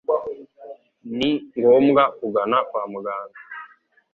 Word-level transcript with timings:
ni 1.17 1.31
ngombwa 1.59 2.03
kugana 2.17 2.57
kwa 2.69 2.81
muganga. 2.91 3.39